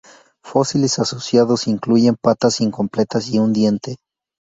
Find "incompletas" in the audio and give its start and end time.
2.59-3.29